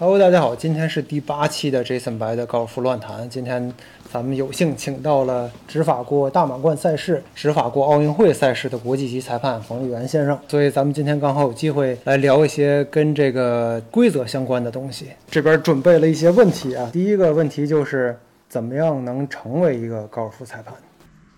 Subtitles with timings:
[0.00, 3.28] Hello，大家好，今天是第八期的 Jason 白的高尔夫乱谈。
[3.28, 3.70] 今天
[4.10, 15.08] 咱们有幸请到了执法过大满贯赛事、执法过奥运会赛事的国际级裁判冯立元先生，所以咱们今天刚好有机会来聊一些跟这个规则相关的东西。
[15.30, 20.74] 这边准备了一些问题啊，第一个问题就是怎么样能成为一个高尔夫裁判？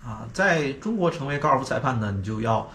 [0.09, 2.65] 啊，在中国成为高尔夫裁判呢，你就要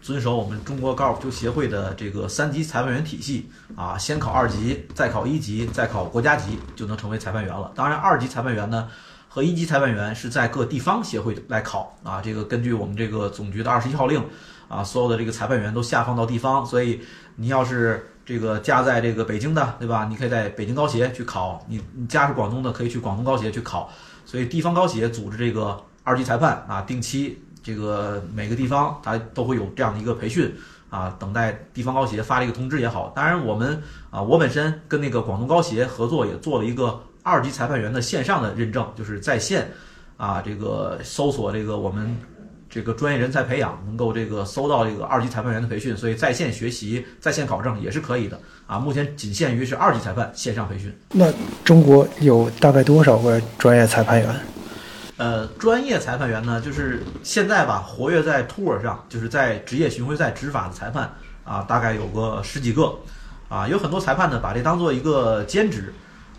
[0.00, 7.70] 遵守我们中国高尔夫球协会的这个三级裁判员体系啊，先考二级，再考一级，再考国家级，就能成为裁判员了。
[7.74, 8.88] 当然，二级裁判员呢
[9.28, 14.24] 和一级裁判员是在各地方协会来考啊，这个根据我们这个总局的二十一号令
[14.68, 17.00] 啊，所有的这个裁判员都下放到地方，所以
[17.36, 20.06] 你要是这个家在这个北京的，对吧？
[20.08, 23.90] 你可以在北京高协去考，你你家是广东的，可以去广东高协去考。
[24.24, 30.54] 所以地方高协组织这个二级裁判啊，定期这个每个地方它都会有这样的一个培训
[30.90, 33.12] 啊，等待地方高协发这个通知也好。
[33.14, 39.70] 当然，我们啊，我本身跟那个广东高协合作，也做了一个二级裁判员的线上的认证，就是在线
[40.16, 42.16] 啊，这个搜索这个我们
[42.70, 48.78] 这个专业人才培养，能够这个搜到这个二级裁判员的培训，所以在线学习、在线考证也是可以的啊。
[48.78, 50.90] 目前仅限于是二级裁判线上培训。
[51.12, 51.30] 那
[51.64, 54.28] 中国有大概多少个专业裁判员？
[55.18, 61.12] 呃，专业裁判员呢，就是现在吧，活跃在 tour 上，就是在职业巡回赛执法的裁判
[61.44, 62.94] 啊，大概有个十几个，
[63.48, 65.92] 啊，有很多裁判呢，把这当做一个兼职，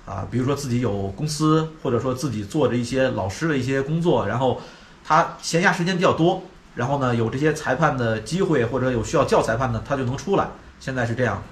[0.05, 4.61] 啊，比如说自己有公司，或者说自己做着一些老师的一些工作，然后
[5.05, 6.41] 他闲暇时间比较多，
[6.75, 10.47] 然后呢，有这些裁判的机会，或者有需要教裁判的，他就能出来。
[10.79, 11.43] 现在是这样。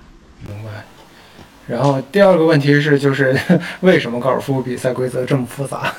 [0.47, 0.85] 明白。
[1.67, 3.37] 然后第二个问题是，就是
[3.81, 5.93] 为什么高尔夫比赛规则这么复杂？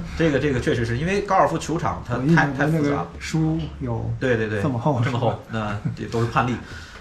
[0.18, 3.06] 这个这个确实是因为高尔夫球场它太太复杂了。
[3.18, 6.54] 书有对对对，这么厚这么厚，那这都是判例。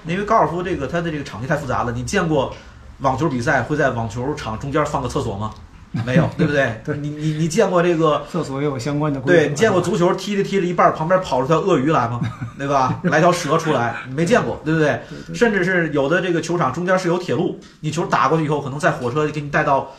[0.05, 2.53] 因为高尔夫这个它的这个场地太复杂了，你见过
[2.99, 5.51] 网球比赛会在网球场中间放个厕所吗？
[6.07, 6.81] 没有，对不对？
[6.83, 8.25] 对你你你见过这个？
[8.31, 9.35] 厕所也有相关的规。
[9.35, 12.19] 对，你见过足球踢着踢着一半，旁边跑出条鳄鱼来吗？
[12.57, 12.99] 对吧？
[13.03, 14.99] 来条蛇出来，你没见过，对不对
[15.35, 19.91] 甚至是有的这个球场中间是有铁路，你球打过去以后，可能在火车给你带到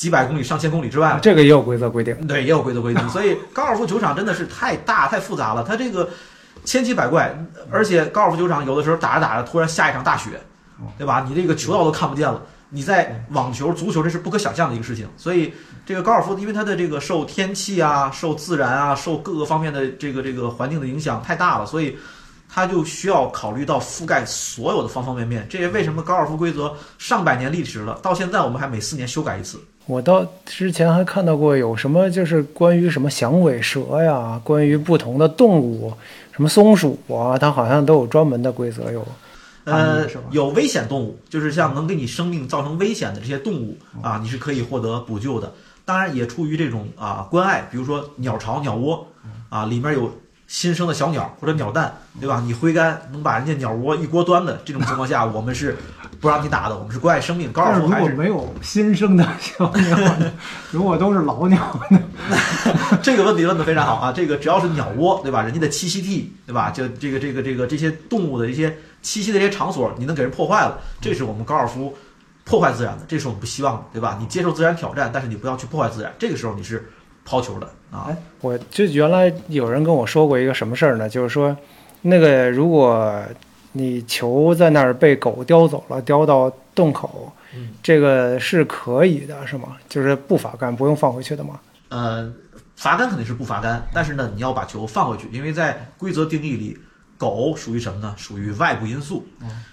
[0.00, 1.20] 几百公里、上千公里之外了。
[1.20, 2.16] 这个也有规则规定。
[2.26, 6.08] 对，也有规则规定， 所以高尔夫球场真的是太大太复杂了，它这个
[6.64, 7.38] 千奇百怪，
[7.70, 10.40] 而且高尔夫球场有的时候打着打着突然下一场大雪，
[10.96, 11.26] 对吧？
[11.28, 12.40] 你这个球道都看不见了。
[12.70, 15.52] 你在网球、足球这是不可想象的一个事情，所以
[15.84, 21.98] 这个高尔夫，因为它的这个受天气啊、受自然啊、受各个方面的这个这个环境的影响太大了，所以
[22.52, 25.46] 它就需要考虑到覆盖所有的方方面面。
[25.48, 29.60] 这也为什么高尔夫规则上百年历史了，到现在我们还每四年修改一次。
[29.86, 35.92] 我到之前还看到过有什么，就是关于什么响尾蛇呀，关于不同的动物，
[36.32, 39.06] 什么松鼠啊，它好像都有专门的规则有。
[39.64, 45.52] 呃有危险动物，就是像能给你生命造成危险的这些动物啊，你是可以获得补救的。
[45.84, 49.06] 当然，也出于这种啊关爱，比如说鸟巢、鸟窝
[49.48, 50.10] 啊，里面有
[50.50, 52.42] 新生的小鸟或者鸟蛋，对吧？
[52.44, 55.76] 你挥杆能把人家鸟窝一锅端的这种情况下，我们是
[56.20, 57.52] 不让你打的，我们是关爱生命。
[57.52, 60.16] 高尔夫还是果没有新生的小鸟？
[60.72, 62.00] 如果都是老鸟呢？
[63.00, 64.12] 这个问题问的非常好啊！
[64.12, 65.40] 这个只要是鸟窝，对吧？
[65.42, 66.70] 人家的栖息地，对吧？
[66.70, 68.70] 就这个这个这个这些动物的一些
[69.04, 71.96] 栖息的这些场所，你能给人破坏了，这是我们高尔夫
[72.42, 74.18] 破坏自然的，这是我们不希望的，对吧？
[74.20, 76.90] 你接受自然挑战，但是你不要去破坏自然，这个时候你是
[77.30, 78.06] 抛球的啊。
[78.08, 81.08] 哎，我就原来有人跟我说过一个什么事儿呢？
[81.08, 81.56] 就是说，
[82.02, 83.22] 那个如果
[83.72, 89.76] 你球在那儿被狗叼走了，叼到洞口，嗯这个是可以的，是吗？
[89.88, 91.60] 就是不罚杆，不用放回去的吗？
[91.90, 92.32] 呃，
[92.74, 96.76] 罚杆肯定是不罚杆，但是呢，你要把球放回去，因为在规则定义里，
[97.20, 98.14] 狗属于什么呢？
[98.16, 99.26] 属于外部因素，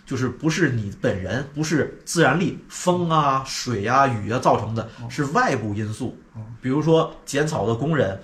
[0.05, 6.17] 就是不是你本人，不是自然力，风啊、水啊、雨啊造成的，是外部因素。
[6.61, 8.21] 比如说剪草的工人、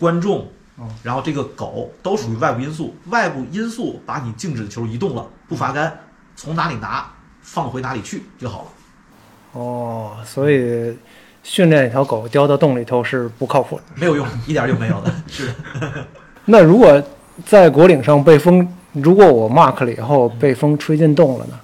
[0.00, 2.92] 观众哦，然后这个狗都属于外部因素。
[3.06, 6.00] 外部因素把你静止的球移动了，不罚杆，
[6.34, 7.08] 从哪里拿
[7.42, 8.68] 放回哪里去就好了。
[9.52, 10.98] 哦，所以
[11.44, 13.84] 训练一条狗叼到洞里头是不靠谱的。
[13.94, 15.14] 没有用，一点用没有的。
[15.28, 15.54] 是。
[16.48, 17.00] 那如果
[17.44, 21.60] 在果岭上被风，如果我 mark 了以后被风吹进洞了呢？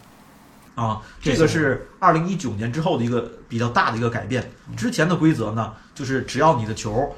[0.75, 4.51] 啊，这这个是二零一九年之后的一个比较大的一个改变。
[4.77, 7.15] 之前的规则呢，就是只要你的球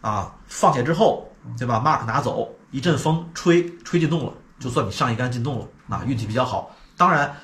[0.00, 6.74] 啊放下之后，对吧？mark 拿走，一阵风吹吹进洞了，就算你上一杆进洞了，啊，运气比较好。
[6.96, 7.34] 当然，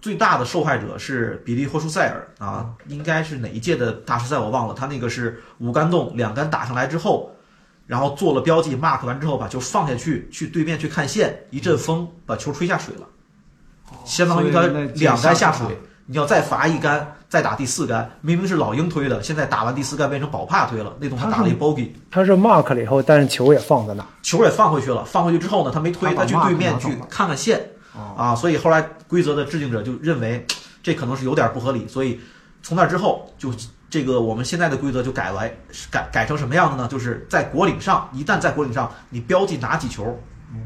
[0.00, 7.30] 最大的受害者是比利霍舒塞尔啊，应该是哪一届的大师赛我忘了，他那个是五杆洞，两杆打上来之后。
[7.90, 13.06] 然后做了标记，mark 完之后把球放下去，去对面去看线，一阵风把球吹下水了，
[14.04, 14.60] 相当于他
[14.94, 15.66] 两杆下水，
[16.06, 24.06] 你要再罚一杆，再打第四杆，明明是老鹰推的，现在打完第四杆变成宝帕推了，那东西打了一 bogey，他是 mark 了以后，但是球也放在那。
[24.22, 27.58] 球也放回去了，放回去之后呢，他没推，他去对面去看看线。
[27.92, 28.14] 哦。
[28.16, 30.46] 啊，所以后来规则的制定者就认为
[30.80, 32.20] 这可能是有点不合理，所以
[32.62, 33.52] 从那之后就
[33.90, 35.58] 这个我们现在的规则就改为
[35.90, 36.88] 改改成什么样的呢？
[36.88, 40.16] 就是在果岭上，一旦在果岭上你标记拿几球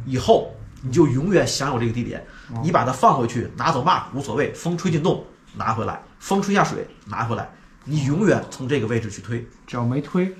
[0.05, 2.23] 以后，你就永远享有这个地点，
[2.63, 5.25] 你把它放回去拿走 mark 无所谓，风吹进洞
[5.57, 7.49] 拿回来，风吹下水拿回来，
[7.85, 10.31] 你永远从这个位置去推，只要没推，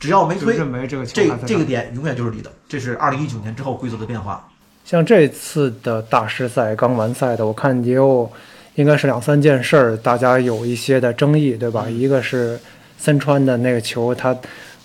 [0.00, 2.50] 只要没推，认为这个球这还在那儿这个点永远就是你的。
[2.68, 4.48] 这是二零一九年之后规则的变化。
[4.84, 8.28] 像这次的大师赛刚完赛的，我看也有
[8.74, 11.86] 应该是两三件事儿，大家有一些的争议，对吧？
[11.88, 12.58] 一个是
[12.98, 14.36] 森川的那个球，他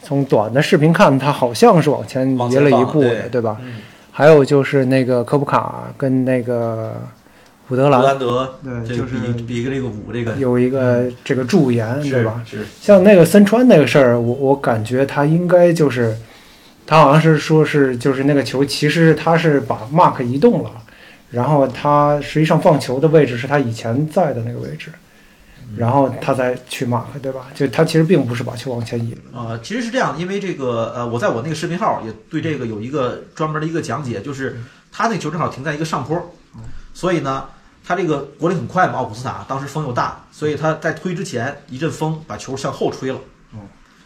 [0.03, 3.57] 从短的视频看，他好像是往前移了一步的，对对吧？
[3.61, 3.75] 嗯
[4.17, 6.95] 还有就是那个科普卡跟那个
[7.69, 12.41] 伍德布兰兰德对就是比比一个这个五这个有一个这个驻颜，对吧？
[12.43, 16.17] 是像那个森川那个事儿，我我感觉他应该就是，
[16.87, 20.71] 他好像是说是就是那个球，其实他是把 mark 移动了，
[21.29, 24.91] 然后他实际上放球的位置是他以前在的那个位置，
[25.75, 27.47] 然后他再去 mark，对吧？
[27.53, 29.19] 就他其实并不是把球往前移了。
[29.33, 34.57] 呃，其实是这样，因为这个呃，我在我那个视频号也对这个有一个专门的一个讲解，就是
[34.91, 36.33] 他那球正好停在一个上坡，
[36.93, 37.45] 所以呢，
[37.83, 43.19] 他这个国力很快嘛，奥古斯塔当时风又大，所以他在推之前一阵风把球向后吹了。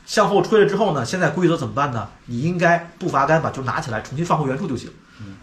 [0.03, 2.09] 向后吹了之后呢，现在规则怎么办呢？
[2.25, 4.89] 你应该不罚杆，把球拿起来重新放回原处就行。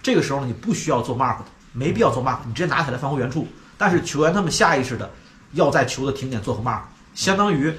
[0.02, 3.46] 这个时候呢，你不需要做 mark 的，没必要做 mark，你直接拿起来放回原处。
[3.76, 5.10] 但是球员他们下意识的
[5.52, 6.80] 要在球的停点做个 mark，
[7.14, 7.72] 相当于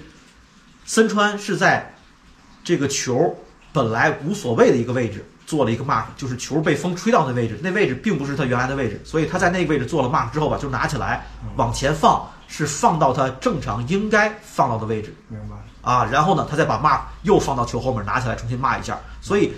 [0.86, 1.94] 森川是在
[2.64, 3.36] 这个球
[3.74, 11.26] 本来无所谓的一个位置做了一个 mark，就是球被风吹到那位置，那位置并不是他原来的位置，所以他在那个位置做了 mark 之后吧，就拿起来
[11.58, 15.56] 往前放，是放到他正常应该放到的位置明白。
[15.82, 19.54] 啊，然后呢，他再把 mark 又放到球后面拿起来重新 mark 一下，所以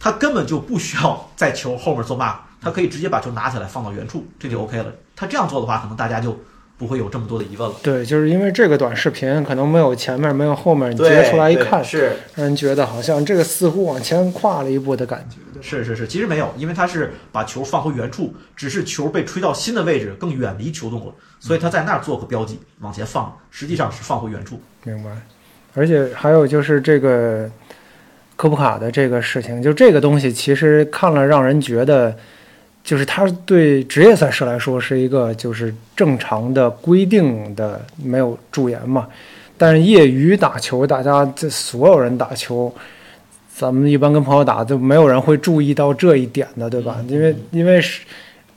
[0.00, 4.92] 他根本就不需要在球后面做 mark，他可以直接把球拿起来放到原处，这就 OK 了。
[5.14, 6.38] 他这样做的话，可能大家就
[6.76, 7.74] 不会有这么多的疑问了。
[7.82, 15.36] 对，就是因为这个短视频可能没有前面没有后面，你截出来一看，是让人觉得好像这个似乎往前跨了一步的感觉。
[15.60, 24.60] 是是是，其实没有，因为他是把球放回原处，只是球被吹到新的位置，更远离球洞了，所以他在那儿做个标记，往前放，实际上是放回原处。
[24.84, 25.10] 明白。
[25.74, 27.50] 而且还有就是这个
[28.36, 32.16] 科普卡的这个事情，就这个东西其实看了让人觉得，
[32.82, 39.08] 就是它对职业赛事来说是一个就是正常的规定的没有驻颜嘛，
[39.56, 42.72] 但是业余打球，大家这所有人打球。
[43.54, 47.04] 咱们一般跟朋友打，就没有人会注意到这一点的，对吧？
[47.08, 48.02] 因为因为是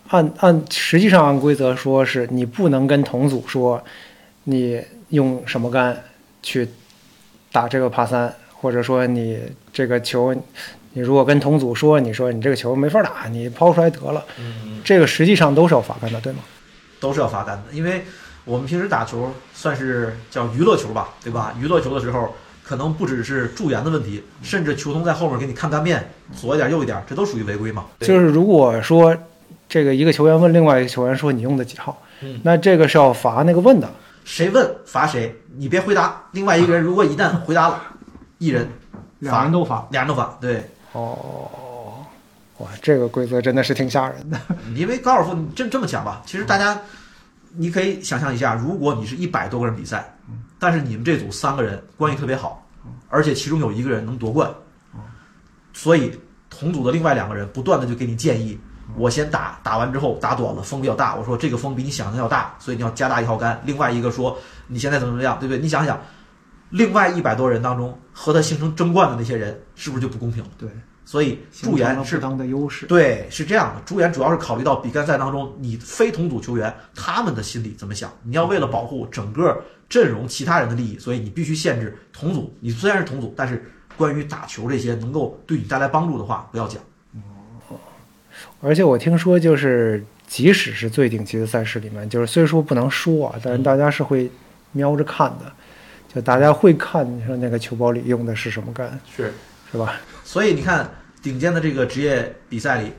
[0.09, 3.83] 按按实际上按规则说是你不能跟同组说
[4.43, 4.79] 你
[5.09, 5.97] 用什么杆
[6.43, 6.67] 去
[7.51, 9.39] 打这个帕三，或者说你
[9.73, 10.35] 这个球，
[10.93, 16.39] 你如果跟同组说你说你这个球没法打，你抛出来得了，嗯，这个实际上都是要罚杆的，对吗？
[16.99, 18.03] 都是要罚杆的，因为
[18.45, 21.53] 我们平时打球算是叫娱乐球吧，对吧？
[21.59, 27.85] 娱乐球的时候，可能不只是助颜的问题，甚至球童在后面给你看杆面，左一点右一点，这都属于违规嘛。
[27.99, 29.15] 就是如果说
[29.69, 33.89] 这个一个球员问另外一个球员说你用的几号，嗯那这个是要罚那个问的，
[34.25, 36.23] 谁问罚谁，你别回答。
[36.31, 37.81] 另外一个人如果一旦回答了，
[38.37, 38.67] 一人
[39.19, 39.87] 两人都罚。
[39.91, 40.37] 俩人都罚。
[40.41, 42.05] 对，哦，
[42.57, 44.39] 哇，这个规则真的是挺吓人的。
[44.75, 46.79] 因为高尔夫，这这么讲吧，其实大家
[47.53, 50.13] 你可以想象一下，如果你是一百多个人比赛，
[50.59, 52.65] 但是你们这组三个人关系特别好，
[53.09, 54.51] 而且其中有一个人能夺冠，
[55.73, 56.11] 所以
[56.49, 58.59] 同组的另外两个人不断的就给你建议，
[58.95, 63.59] 我先打，打完之后打短了，风比较大，我说这个风比你想象要大，所以你要加大一号杆。
[63.65, 65.59] 另外一个说你现在怎么怎么样，对不对？
[65.61, 65.99] 你想想，
[66.71, 70.49] 另外一百多人当中和他形成争冠的那些人，是不是就不公平了？
[70.57, 70.69] 对，
[71.05, 72.85] 所以驻颜是当的优势。
[72.87, 73.81] 对，是这样的。
[73.85, 78.11] 主演主要是考虑到比干赛当中你非同组球员他们的心理怎么想。
[78.23, 82.53] 你要为了保护整个阵容其他人的利益，所以你必须限制同组。
[82.59, 86.81] 你虽然是同组，但是关于打球这些能够对你带来帮助的话，不要讲。
[88.61, 94.31] 而且我听说，就是即使是最顶级的赛事里面，就是虽说不能输啊，但是大家是会
[94.71, 95.51] 瞄着看的，
[96.13, 99.33] 就大家会看你说那个球包里用的是什么杆，是，
[99.71, 99.93] 是吧？
[100.25, 100.89] 所以你看
[101.21, 102.91] 顶尖的这个职业比赛里，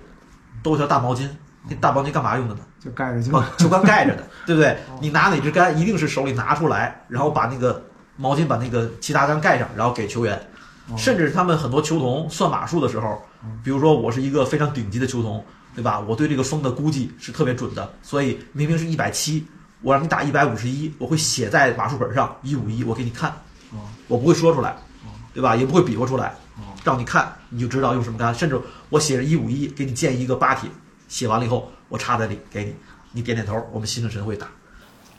[0.62, 1.28] 都有条大毛巾。
[1.68, 2.60] 那大毛巾干嘛用的呢？
[2.80, 4.76] 就盖着就把球杆盖着的，对不对？
[5.00, 7.84] 你拿哪支杆，一定是手里拿出来，然后把那个
[8.16, 10.40] 毛巾把那个其他杆盖上，然后给球员。
[10.96, 13.22] 甚至他们很多球童算码数的时候，
[13.62, 15.42] 比如说我是一个非常顶级的球童，
[15.76, 16.00] 对吧？
[16.00, 19.46] 我对这个风的估计是特别准的，所以明明是一百七，
[19.82, 23.32] 我让你打一百五十一，我会写在马术本上一五一，我给你看，
[24.08, 24.76] 我不会说出来，
[25.34, 25.56] 对吧？
[25.56, 26.34] 也不会比划出来，
[26.84, 30.70] 让你看你就知道用什么杆，甚至我写着一五一，给你建一个八铁，
[31.08, 32.74] 写完了以后我插在里给你，
[33.12, 34.46] 你点点头，我们心领神会打。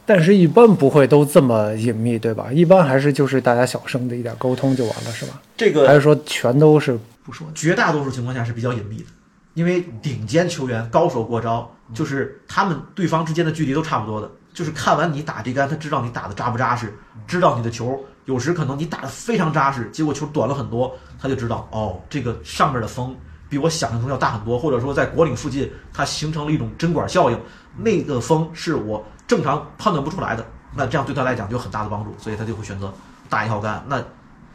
[0.06, 2.52] 但是，一般不会都这么隐秘，对吧？
[2.52, 5.42] 一般还是就是大家小声的一点沟通就完了，是吧？
[5.56, 7.48] 这个还是说全都是不说？
[7.56, 9.06] 绝大多数情况下是比较隐秘的，
[9.54, 16.94] 因为顶尖球员高手过招，就是他们对方之间的距离都差不多的，就是看完你打这杆，他知道你打的扎不扎实，
[17.28, 23.16] 知道你的球有时可能你打的非常扎实，结果球短了很多，他就知道哦，这个上面的风
[23.50, 27.40] 比我想象中要大很多，或者说在果岭附近它形成了一种针管效应，
[27.78, 30.46] 那个风是我正常判断不出来的，
[30.76, 32.94] 那这样对他来讲就有很大的帮助，所以他就会选择
[33.30, 34.02] 打一号杆，那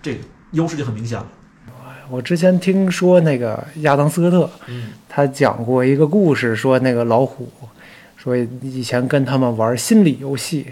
[0.00, 0.20] 这个
[0.52, 1.26] 优势就很明显了。
[2.10, 7.52] 我之前听说那个亚当斯科特，嗯他讲过一个故事，说那个老虎，
[8.28, 10.66] 说以前跟他们玩心理游戏，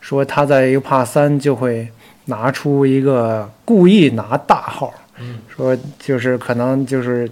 [0.00, 1.88] 说他在一个帕三就会
[2.24, 5.38] 拿出一个故意拿大号，嗯。
[5.48, 7.30] 说就是可能就是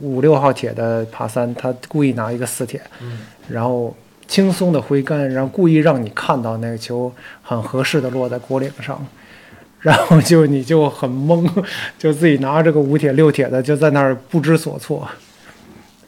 [0.00, 3.20] 五六号铁的帕三，他故意拿一个四铁，嗯。
[3.48, 7.12] 然后轻松的挥杆，然后故意让你看到那个球
[7.42, 9.06] 很合适的落在果岭上，
[9.78, 11.48] 然后就你就很懵，
[11.96, 15.08] 就自己拿着个五铁六铁的就在那儿不知所措。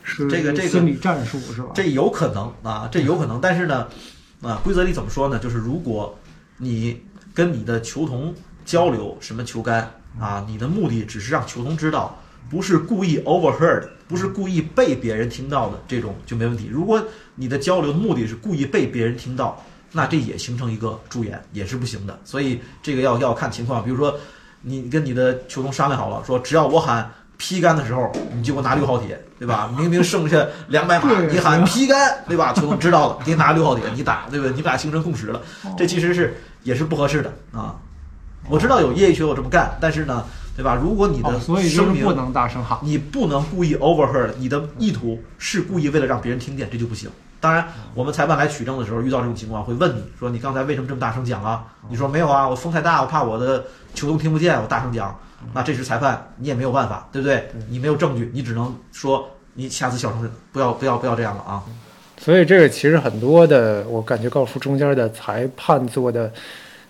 [0.04, 1.70] 是这个这个心理战术是吧？
[1.74, 3.88] 这有可能啊，这有可能，但是呢，
[4.42, 5.38] 啊，规则里怎么说呢？
[5.38, 6.16] 就是如果
[6.58, 7.00] 你
[7.32, 8.34] 跟你的球童
[8.66, 12.20] 交流什么球杆啊，你的目的只是让球童知道，
[12.50, 16.68] 不是故意 overheard，不是故意被别人听到的，这种就没问题。
[16.70, 17.02] 如果
[17.34, 22.20] 你的交流的目的是故意被别人听到，那这也形成一个助演，也是不行的。
[22.24, 24.14] 所以这个要要看情况，比如说
[24.60, 27.10] 你跟你的球童商量好了，说只要我喊。
[27.46, 29.70] 劈杆的时候，你就给我拿六号铁，对吧？
[29.76, 32.54] 明明剩下两百码，你喊劈杆，对吧？
[32.54, 34.50] 球童知道了，给你拿六号铁，你打，对不对？
[34.52, 35.42] 你们俩形成共识了，
[35.76, 37.76] 这其实是也是不合适的啊。
[38.48, 40.24] 我知道有业余球友这么干，但是呢，
[40.56, 40.74] 对吧？
[40.74, 42.78] 如果你的哦，所以声明哦不能大声喊。
[42.80, 47.10] 你不能故意 overheard，你的意图是故意为了让别人听见，这就不行。
[47.44, 47.62] 当然，
[47.94, 55.14] 我们裁判来取证的时候，遇到这种情况会问你说：“你刚才为什么这么大声讲啊？”你说：“没有啊，我风太大，我怕我的球童听不见，我大声讲。”
[55.52, 57.50] 那这时裁判你也没有办法，对不对？
[57.68, 61.62] 你没有证据，你只能说你下次小声，不要不要不要这样了啊！
[62.16, 66.32] 所以这个其实很多的，我感觉高尔夫中间的裁判做的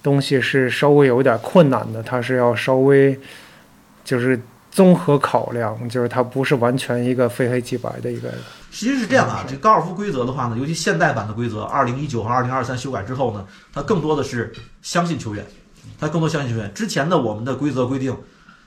[0.04, 3.18] 东西是稍微有点困难的，他是要稍微
[4.04, 8.28] 就是综合考量，就是他不是完全一个非黑即白的一个。
[8.74, 14.52] 实际是这样啊，这高尔夫规则的话呢，尤其现代版的规则，二零一九和二零二三修改之后呢，它更多的是
[14.82, 15.46] 相信球员，
[15.96, 16.74] 它更多相信球员。
[16.74, 18.16] 之前的我们的规则规定，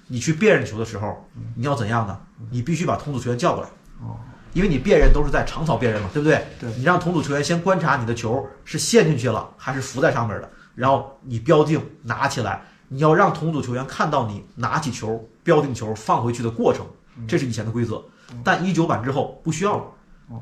[0.08, 2.18] 你去辨认球的时候，你要怎样呢？
[2.50, 3.70] 你必须把同组球员叫过来，
[4.02, 4.16] 哦，
[4.54, 6.48] 因为你辨认都是在长草辨认嘛，对不对？
[6.58, 16.86] 对你让同组球员先观察你的球是陷进去了还是浮在上面的，然后你标定拿起来，你要让同组球员看到你拿起球、标定球、放回去的过程，
[17.28, 18.02] 这是以前的规则。
[18.44, 19.84] 但一九版之后不需要了，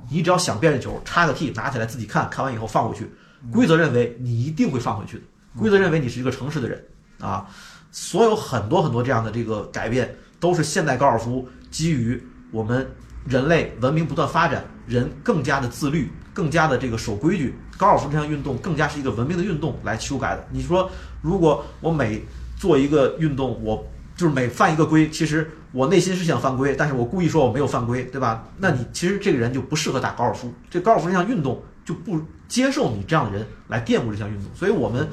[0.09, 3.09] 你只要想辨认球，插个 T 拿起来自己看看完以后放回去。
[3.51, 5.23] 规则认为你一定会放回去的，
[5.57, 6.83] 规则认为你是一个诚实的人
[7.19, 7.45] 啊。
[7.91, 12.89] 所有很多很多这样的这个改变，都是现代高尔夫基于我们
[13.27, 20.45] 人类文明不断发展，人更加的自律，更加的这个守规矩，高尔夫这项运动更加是一个文明的运动来修改的。
[20.51, 20.89] 你说，
[21.21, 22.23] 如果我每
[22.57, 28.47] 做一个运动，我就是每犯一个规，其实我内心是想犯规，但是我故意说我没有犯规，对吧？
[28.59, 32.17] 那你其实这个人就不适合打高尔夫，这高尔夫这项运动就不
[32.47, 34.49] 接受你这样的人来玷污这项运动。
[34.55, 35.05] 所以我们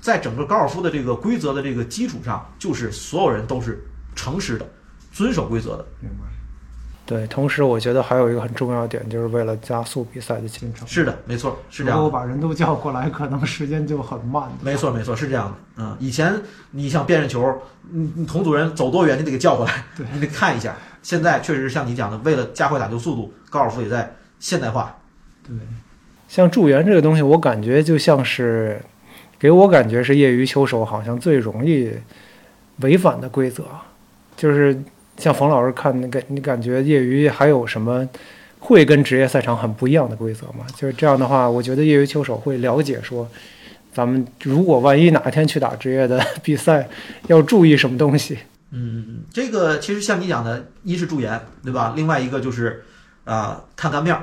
[0.00, 3.84] 在整个高尔夫的这个规则的这个基础上，就是所有人都是
[4.14, 4.70] 诚实的，
[5.10, 5.84] 遵守规则的。
[7.06, 10.84] 对，同时我觉得还有一个很重要的点，就是为了加速比赛的进程。
[10.88, 11.96] 是的，没错，是这样。
[11.96, 14.50] 如果把人都叫过来，可能时间就很慢。
[14.60, 15.84] 没错，没错，是这样的。
[15.84, 16.34] 嗯，以前
[16.72, 20.74] 你想辨认球，你你同组人走多远，你得给叫过来，对你得看一下。
[21.00, 24.92] 现在确实是像你讲的，为了加快打球速度，高尔夫也在现代化。
[25.46, 25.54] 对，
[26.26, 28.82] 像助援这个东西，我感觉就像是，
[29.38, 31.92] 给我感觉是业余球手好像最容易
[32.78, 33.62] 违反的规则，
[34.36, 34.76] 就是
[35.18, 38.06] 像冯老师看那个，你感觉业余还有什么
[38.58, 40.66] 会跟职业赛场很不一样的规则吗？
[40.76, 43.28] 就是这样的话，我觉得业余球手会了解说，
[43.92, 46.88] 咱们如果万一哪天去打职业的 比赛，
[47.28, 48.38] 要注意什么东西。
[48.72, 51.94] 嗯，这个其实像你讲的，一是助言，对吧？
[51.96, 52.84] 另外一个就是
[53.24, 54.22] 啊、看杆面儿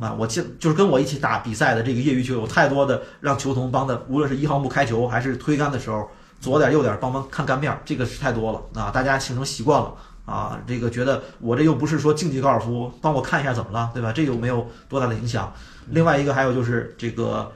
[0.00, 0.16] 啊。
[0.18, 6.08] 我见就是跟我一起打比赛的这个业余球友，太多的让球童帮的，无论是一号木开球还是推杆的时候，
[6.40, 8.90] 左点右点帮忙看杆面，这个是太多了啊。
[8.90, 14.12] 大家形成习惯了啊，这个觉得我这又不是说竞技高尔夫，帮我看一下怎么了，对吧？
[14.12, 15.52] 这又没有多大的影响。
[15.90, 17.50] 另外一个还有就是这个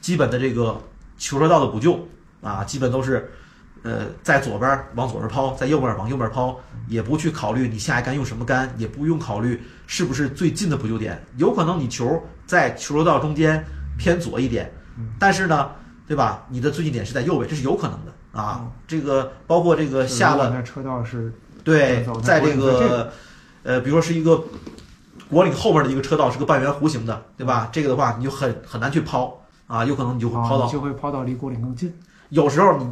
[0.00, 0.80] 基本的这个
[1.18, 2.06] 球车道的补救
[2.40, 3.32] 啊，基本都是
[3.82, 13.64] 呃在左边儿往左边儿抛，在右边儿往右边儿抛，也不去考虑你下一杆用什么杆，也不用考虑是不是最近的补救点，有可能你球在球车道中间
[13.98, 14.72] 偏左一点，
[15.18, 15.70] 但是呢，
[16.06, 16.46] 对吧？
[16.48, 18.66] 你的最近点是在右边，这是有可能的啊。
[18.86, 20.50] 这个包括这个下了。
[20.50, 23.12] 那车道是对，在这个
[23.62, 24.44] 呃，比如说是一个
[25.30, 27.68] 国岭后边的一个车道是个半圆弧形的，对吧？
[27.72, 31.92] 这个的话你就很很难去抛啊，有可能你就会抛到，啊就会抛到离国岭更近。
[32.28, 32.86] 有时候你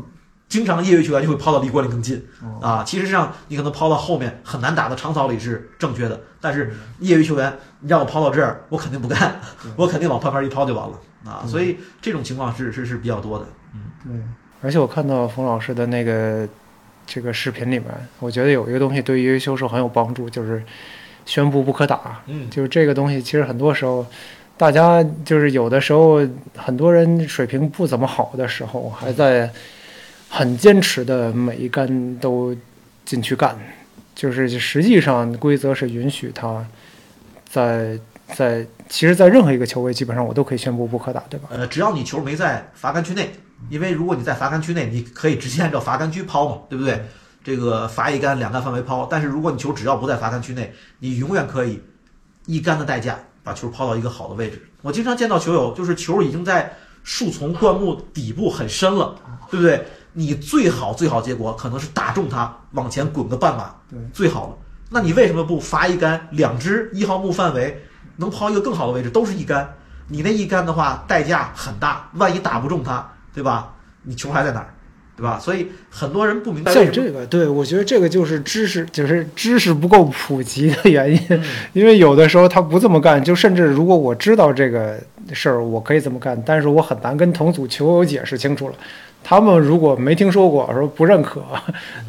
[0.48, 2.84] 经常业余球员就会抛到离国岭更近哦啊。
[2.84, 9.40] 其实上你可能抛到后面很难打的长草里是正确的，但是业余球员你让我抛到这儿，我肯定不干，
[9.76, 10.98] 我肯定往旁边一抛就完了
[11.30, 11.44] 啊。
[11.46, 13.46] 所以这种情况是是是比较多的。
[13.74, 14.22] 嗯对，
[14.62, 16.48] 而且我看到冯老师的那个
[17.06, 17.86] 这个视频里面，
[18.20, 20.62] 我觉得有一个东西对于修手很有帮助，就是
[21.26, 22.22] 宣布不可打。
[22.26, 24.06] 嗯，就是这个东西，其实很多时候，
[24.56, 26.26] 大家就是有的时候，
[26.56, 29.50] 很多人水平不怎么好的时候，还在
[30.28, 32.56] 很坚持的每一杆都
[33.04, 33.58] 进去干，
[34.14, 36.64] 就是实际上规则是允许他
[37.48, 41.48] 在在，其实，在任何一个球位，基本上我都可以宣布不可打，对吧？
[41.50, 43.30] 呃，只要你球没在罚杆区内，
[43.68, 47.04] 因为如果你在罚杆区内，你可以直接按照罚杆区抛嘛，对不对？
[47.44, 49.06] 这个罚一杆、两杆范围抛。
[49.10, 51.82] 但是如果你球只要不在罚杆区内，你永远可以
[52.46, 54.62] 一杆的代价把球抛到一个好的位置。
[54.82, 59.14] 我经常见到球友，就是球已经在树丛灌木底部很深了，
[59.50, 59.84] 对不对？
[60.12, 64.56] 你最好最好结果可能是打中它，往前滚个半码，对，最好了。
[64.90, 67.82] 那你为什么不罚一杆，两支一号木范围
[68.16, 69.74] 能抛一个更好的位置，都是一杆？
[70.08, 73.74] 你那一杆的话，代价很大，万一打不中它，对吧？
[74.04, 74.74] 你球还在哪儿，
[75.16, 75.38] 对吧？
[75.38, 76.72] 所以很多人不明白。
[76.72, 81.20] 像这个，对我觉得这个就是知识，就是知识不够普及的原因。
[81.30, 84.98] 嗯因为有的时候他不这么干，就甚至如果我知道这个
[85.32, 88.74] 事儿，我可以这么干，但是我很难跟同组球友解释清楚了。
[89.24, 91.44] 他们如果没听说过，说不认可，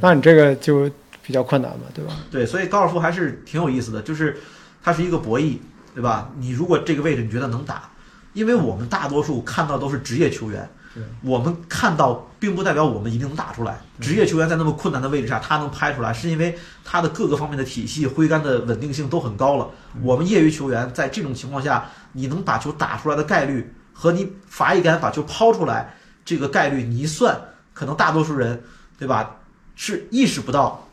[0.01, 0.89] 那你这个就
[1.21, 2.13] 比较困难嘛，对吧？
[2.31, 4.37] 对，所以高尔夫还是挺有意思的，就是
[4.83, 5.57] 它是一个博弈，
[5.93, 6.31] 对吧？
[6.39, 7.89] 你如果这个位置你觉得能打，
[8.33, 10.82] 因为我们大多数看到都是职业球员对，
[11.23, 13.79] 我们看到并不代表我们一定能打出来。
[13.99, 19.69] 职业球员在那么困难的位置下，他能拍出来，是因为他的各个方面的体系、挥杆的稳定性都很高了。
[20.01, 27.39] 我们业余球员在这种情况下，你能把球打出来的概率和你罚一杆把球抛出来这个概率，你一算，
[27.73, 28.63] 可能大多数人，
[28.97, 29.37] 对吧？
[29.75, 30.87] 是意识不到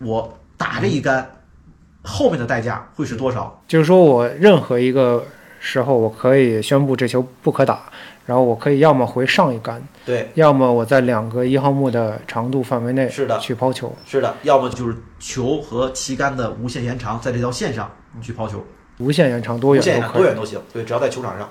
[0.00, 1.30] 我打这一杆
[2.02, 3.62] 后面的代价会是多少。
[3.66, 5.24] 就是说我任何一个
[5.60, 7.84] 时候，我可以宣布这球不可打，
[8.28, 13.90] 然后我可以要么回上一杆，对，要么我在两个一号木的长度范围内是的去抛球。
[14.04, 18.62] 是的，要么就是球和旗杆的无限延长，在这条线上去抛球，
[18.98, 20.60] 无限延长多无限延远都可多远都行。
[20.70, 21.48] 对，只要在球场上。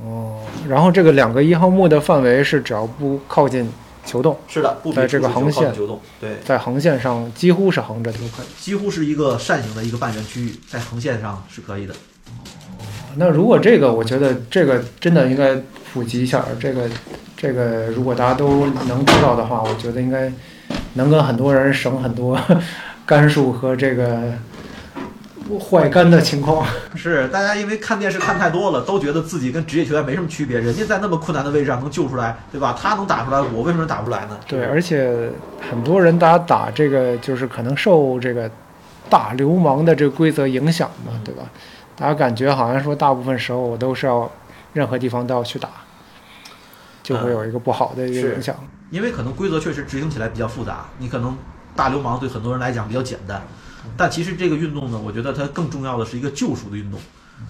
[0.00, 3.68] 哦，然后这个两个一号木的范围是只要不靠近
[4.06, 6.00] 球洞，是的，不比在这个出水球横线近球洞。
[6.20, 8.46] 对，在横线上几乎是横着就可以。
[8.60, 11.92] 几乎是一个扇形的一个半圆区域，在横线上是可以的。
[13.16, 15.54] 那如果这个，我觉得这个真的应该
[15.92, 16.44] 普及一下。
[16.58, 16.88] 这个，
[17.36, 20.32] 这个如果大家都能知道的话，我觉得应该
[20.94, 22.38] 能跟很多人省很多
[23.04, 24.32] 杆数和这个
[25.60, 26.66] 坏杆的情况。
[26.94, 30.58] 是，大家因为看电视看太多了，都觉得自己跟职业球员没什么区别。
[30.58, 32.76] 人家在那么困难的位置上能救出来，对吧？
[32.80, 34.38] 他能打出来，我为什么打不出来呢？
[34.46, 35.30] 对，而且
[35.70, 38.50] 很多人大家打这个就是可能受这个
[39.10, 41.42] 大流氓的这个规则影响嘛，对吧？
[41.96, 44.30] 大家感觉好像说大部分时候我都是要
[44.72, 45.68] 任何地方都要去打，
[47.02, 48.56] 就会有一个不好的一个影响。
[48.90, 51.36] 因为可能规则确实执行起来比较复杂，你可能
[51.74, 53.42] 大流氓对很多人来讲比较简单，
[53.96, 57.00] 但其实这个运动呢，我觉得它更重要的是一个救赎的运动，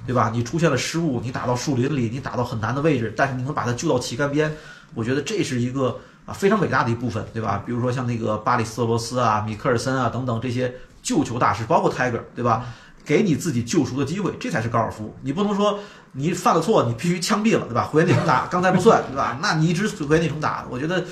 [0.06, 0.30] 对吧？
[0.32, 4.52] 你出现了失误，你打到树林里，你打到很难的位置，但是你能把它救到旗杆边，
[4.94, 7.62] 我觉得这是一个啊非常伟大的一部分，对吧？
[7.66, 12.66] 比如说像那个巴里斯特罗斯啊、米克尔森啊等等这些救球大师，包括 Tiger，对吧？
[13.04, 15.14] 给你自己救赎的机会，这才是高尔夫。
[15.22, 15.78] 你不能说
[16.12, 17.84] 你犯了错，你必须枪毙了，对吧？
[17.84, 19.38] 回原地重打，刚才不算，对吧？
[19.42, 21.04] 那你一直回原地重打，我觉得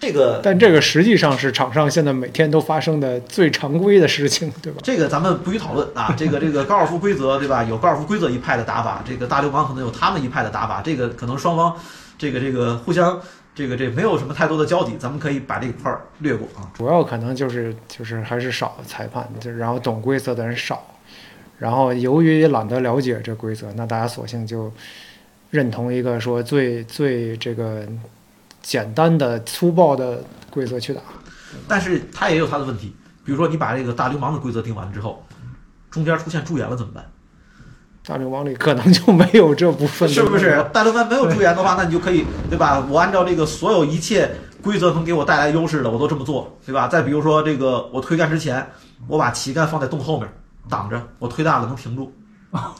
[0.00, 4.80] 这个但这个实际上是场上现在每天都发生的最常规的事情，对吧？
[4.82, 6.12] 这个咱们不予讨论啊。
[6.16, 7.62] 这个这个高尔夫规则，对吧？
[7.62, 11.76] 有高尔夫规则一派的打法，这个大流氓可能有他们一派的打法，这个可能双方
[12.18, 13.20] 这个这个互相
[13.54, 16.66] 这个这没有什么太多的交集，咱们可以把这一块儿略过啊。
[16.74, 20.84] 主要可能就是就是还是少裁判，就然后懂规则的人少，
[21.62, 24.68] 然后由于也懒得了解这规则，那大家索性就
[25.48, 27.86] 认同一个说最最这个
[28.60, 31.00] 简单的粗暴的规则去打。
[31.68, 32.92] 但是它也有它的问题，
[33.24, 35.24] 比如说你把这个大流氓的规则定完之后，
[35.88, 37.04] 中间出现助演了怎么办？
[38.04, 40.66] 大流氓里可能就没有这部分，是不是？
[40.72, 42.84] 大流氓没有驻颜的话，那你就可以，对吧？
[42.90, 44.28] 我按照这个所有一切
[44.60, 46.88] 规则能给我带来优势的，我都这么做，对吧？
[46.88, 48.66] 再比如说这个，我推杆之前，
[49.06, 50.28] 我把旗杆放在洞后面
[50.68, 52.14] 挡着，我推大了能停住。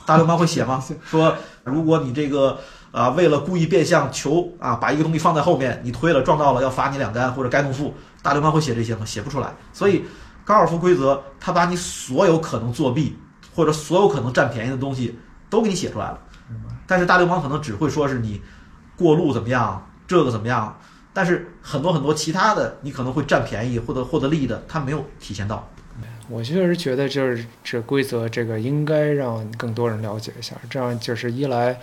[0.04, 0.82] 大流氓会写吗？
[1.04, 2.58] 说如果你这个
[2.90, 7.94] 啊、为了故意变相球啊，把一个东西放在后面，你推了撞到了，要罚你两杆或者该重负。
[8.22, 9.04] 大流氓会写这些吗？
[9.06, 9.50] 写不出来。
[9.72, 10.04] 所以
[10.44, 13.18] 高尔夫规则，他把你所有可能作弊
[13.54, 15.18] 或者所有可能占便宜的东西
[15.48, 16.18] 都给你写出来了。
[16.86, 18.42] 但是大流氓可能只会说是你
[18.94, 20.78] 过路怎么样，这个怎么样，
[21.14, 25.66] 但是很多很多其他的你可能会占便宜或者获得利益的，他没有体现到。
[26.32, 31.78] 我确实觉得就是这规则，这个应该让更多人了解一下，这样就是一来，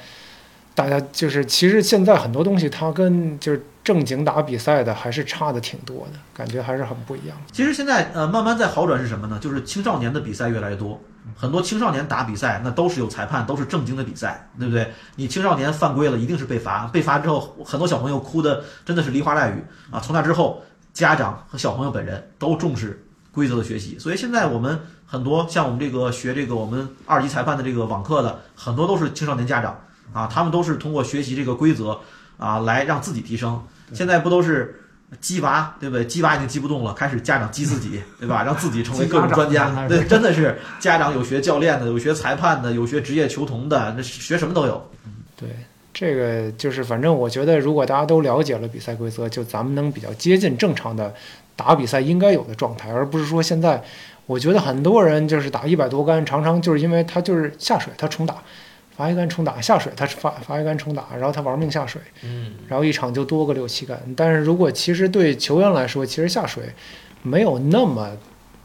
[0.74, 7.38] 大家就是其实现在很多东西它跟就是正经打比赛的还是差的挺多的，感觉还是很不一样。
[7.52, 9.38] 其实现在呃慢慢在好转是什么呢？
[9.40, 11.00] 就是青少年的比赛越来越多，
[11.36, 14.92] 很多青少年打比赛那都是有裁判，都是正经的比赛，对不对？
[15.16, 20.00] 你青少年犯规了，一定是被罚，被罚之后，很多小朋友哭的真的是梨花带雨啊！
[20.00, 23.06] 从那之后，家长和小朋友本人都重视
[23.40, 29.80] 规则的学习，所以现在我们很多像我们这个学这个我们二级裁判的这个网课的，很多都是青少年家长
[30.12, 31.98] 啊，他们都是通过学习这个规则
[32.38, 33.64] 啊来让自己提升。
[33.94, 34.82] 现在不都是
[35.22, 36.06] 鸡娃对不对？
[36.06, 38.44] 鸡娃已经鸡不动了，开始家长鸡自己 对吧？
[38.44, 39.88] 让自己成为各种专家。
[39.88, 44.92] 对，真的是家长有学教练的，有学裁判的，有学职业球童的，那学什么都有。
[45.38, 45.50] 对，
[45.94, 51.16] 这个就是反正我觉得，如果大家都了解了比赛规则，就咱们能比较接近正常的
[51.60, 53.84] 打比赛应该有的状态，而不是说现在，
[54.26, 58.42] 我觉得很多人就是打一百多杆，常常就是因为他就是下水他重打，
[58.96, 64.00] 罚一杆重打，下水他罚罚一杆重打，然后他玩命下水，嗯，然后一场就多个六七杆。
[64.16, 66.64] 但是如果其实对球员来说，其实下水
[67.22, 68.10] 没有那么。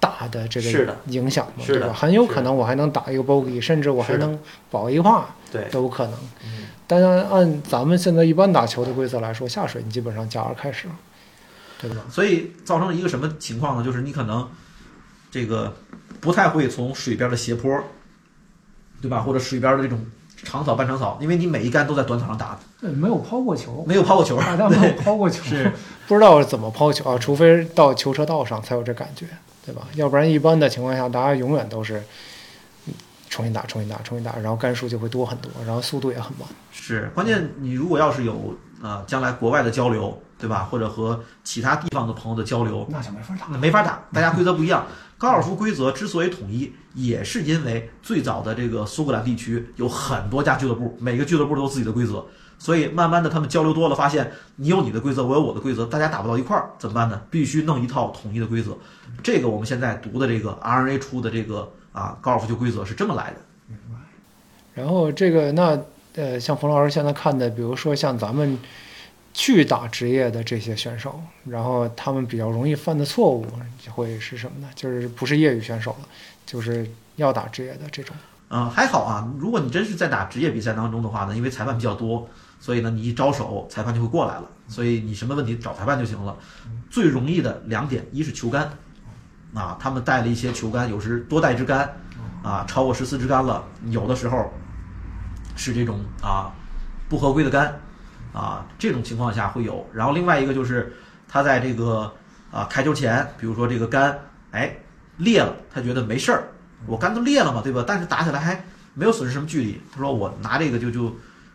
[0.00, 1.90] 大的这个影响嘛，对吧？
[1.90, 4.38] 很有可能我还能打一个 bogey，甚至我还能
[4.70, 6.12] 保一画，对，都有可能。
[6.44, 10.94] 嗯，但是按咱们现在一般打球的规则来说，下水你基本上加二开始了，
[11.80, 11.96] 对吧？
[12.10, 13.84] 所以造成了一个什么情况呢？
[13.84, 14.48] 就是你可能
[15.30, 15.74] 这个
[16.20, 17.82] 不太会从水边的斜坡，
[19.00, 19.20] 对吧？
[19.20, 20.04] 或者水边的这种
[20.42, 25.70] 长草、半长草，因为你每一杆都在短草上打的，对，没有抛过球，没有抛过球，大家没有抛过球，是
[26.06, 29.26] 不知道怎么抛球啊，除非到球车道上才有这感觉，
[29.64, 29.82] 对吧？
[29.94, 32.02] 要不然一般的情况下，大家永远都是
[32.86, 32.94] 嗯
[33.28, 36.48] 重新打、重新打、重新打，然后杆数就会多很多，然后速度也很慢。
[36.72, 40.68] 是，关键你如果要是有呃将来国外的交流，对吧？
[40.70, 44.86] 或者和其他地方的朋友的交流，那就没法打那没法打，大家规则不一样。
[45.16, 52.26] 高尔夫规则之所以统一，也是因为最早的这个苏格兰地区有很多家俱乐部，每个俱乐部都有自己的规则，
[52.58, 57.18] 所以慢慢的他们交流多了，发现你有你的规则，我有我的规则，大家打不到一块儿，怎么办呢？
[57.30, 58.76] 必须弄一套统一的规则。
[59.22, 63.36] 这个我们现在读的这个 RNA 出的这个啊高尔夫球规则是这么来的。
[64.74, 65.80] 然后这个那
[66.16, 68.56] 呃，像冯老师现在看的，比如说像咱们
[69.34, 73.44] 去打职业的这些选手，然后他们比较容易犯的错误
[73.90, 74.68] 会是什么呢？
[74.76, 76.08] 就是不是业余选手了，
[76.46, 78.14] 就是要打职业的这种。
[78.48, 79.28] 嗯，还好啊。
[79.38, 82.28] 如果你真是在打职业比赛当中的话呢，因为裁判比较多，
[82.60, 84.48] 所以呢，你一招手，裁判就会过来了。
[84.68, 86.36] 所以你什么问题找裁判就行了。
[86.88, 88.70] 最容易的两点，一是球杆，
[89.52, 91.92] 啊，他们带了一些球杆，有时多带支杆，
[92.44, 94.52] 啊，超过十四支杆了，有的时候
[95.56, 96.52] 是这种啊
[97.08, 97.80] 不合规的杆，
[98.34, 99.86] 啊，这种情况下会有。
[99.94, 100.92] 然后另外一个就是
[101.28, 102.12] 他在这个
[102.50, 104.18] 啊开球前，比如说这个杆，
[104.50, 104.76] 哎
[105.16, 106.48] 裂了，他觉得没事儿，
[106.86, 107.84] 我杆都裂了嘛，对吧？
[107.86, 109.80] 但是打起来还没有损失什么距离。
[109.92, 111.14] 他说我拿这个就就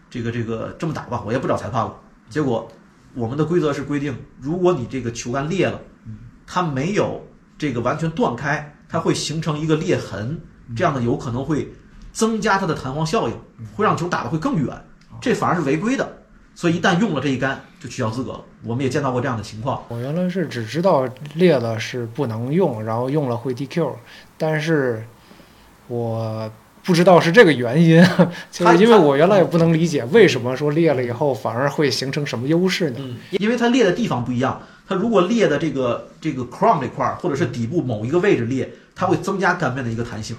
[0.09, 1.93] 这个这个这么打吧，我也不找裁判了。
[2.29, 2.71] 结果
[3.13, 5.79] 我们的规则是规定，如果你这个球杆裂了，
[6.47, 7.21] 它没有
[7.57, 10.39] 这个完全断开，它会形成一个裂痕，
[10.75, 11.69] 这样的有可能会
[12.13, 13.35] 增加它的弹簧效应，
[13.75, 14.85] 会让球打得会更远，
[15.19, 16.07] 这反而是违规的。
[16.59, 18.41] 所以一旦用了这一杆，就取消资格了。
[18.65, 19.81] 我们也见到过这样的情况。
[19.87, 23.93] 我原来是只知道裂了是不能用，然后用了会 DQ，
[24.37, 25.01] 但是
[25.87, 26.51] 我
[26.83, 28.03] 不知道是这个原因，
[28.51, 32.97] 就是因为我原来也不能理解为什么说裂了以后反而会形成什么优势呢？
[32.99, 40.35] 嗯，因为它裂的地方不一样，它如果裂的这个这个 crown 这块儿，或者是底部某一个位置裂，它会增加杆面的一个弹性，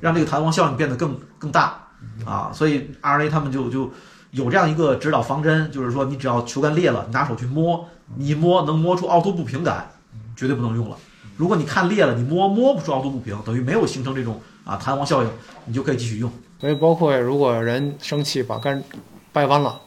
[0.00, 1.80] 让这个弹簧效应变得更更大
[2.24, 2.50] 啊。
[2.52, 3.92] 所以 RNA 他们就就
[4.32, 9.90] 有这样一个指导方针，就是说你只要球杆裂了，你拿手去摸，你一摸能摸出凹凸不平感，
[10.36, 10.96] 绝对不能用了。
[11.36, 15.30] 如果你看裂了，你摸摸不出凹凸不平，等于没有形成这种啊弹簧效应，
[15.64, 16.30] 你就可以继续用。
[16.60, 18.82] 所以包括如果人生气把杆
[19.32, 19.80] 掰弯了，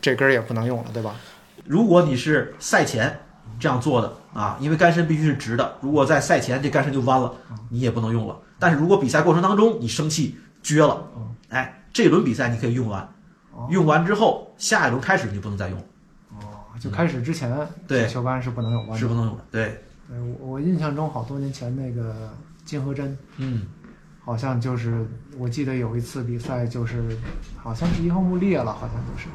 [0.00, 1.14] 这根儿也不能用了，对吧？
[1.64, 3.20] 如果你是赛前
[3.58, 7.32] 这样做的啊，因为杆身必须是直的，如果在赛前这杆身就弯了，
[7.68, 8.36] 你也不能用了。
[8.58, 11.06] 但是如果比赛过程当中你生气撅了，
[11.50, 13.08] 哎，这轮比赛你可以用完，哦
[13.68, 15.84] 用完之后下一轮开始你就不能再用了，
[16.30, 17.54] 哦，就开始之前，
[17.86, 18.98] 对球杆是不能有弯的。
[18.98, 19.44] 是不能用的。
[19.50, 22.30] 对，对我我印象中好多年前那个
[22.64, 23.66] 金和珍，嗯，
[24.24, 27.18] 好像就是我记得有一次比赛，就是
[27.56, 29.28] 好像是一号木裂了，好像就是，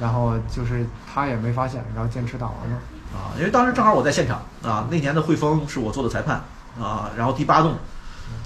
[0.00, 2.76] 然后就是他也没发现，然后坚持打完了。
[3.10, 6.42] 啊，因为当时正好我在现场啊，那年的汇丰是我做的裁判
[6.78, 7.74] 啊，然后第八洞，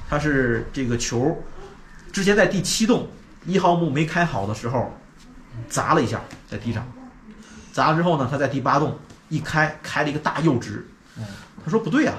[0.09, 1.37] 他是这个球
[2.13, 3.09] 之前在第七洞
[3.45, 4.93] 一号木没开好的时候
[5.69, 6.87] 砸了一下在地上，
[7.73, 10.87] 砸了之后呢，他在第八洞一开开了一个大右直，
[11.65, 12.15] 他说不对呀、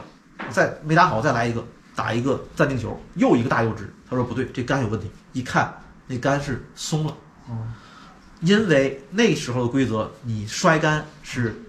[0.49, 1.65] 再没打好再来一个
[1.95, 5.73] 打一个暂定球，又一个大右直，他说不对，这杆有问题，一看
[6.07, 7.15] 那杆是松了。
[7.49, 7.73] 嗯，
[8.41, 11.61] 因为那时候的规则，你摔杆是